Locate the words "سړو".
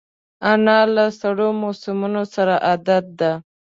1.19-1.49